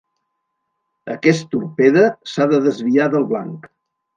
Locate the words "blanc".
3.35-3.71